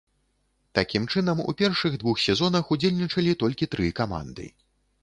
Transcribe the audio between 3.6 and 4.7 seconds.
тры каманды.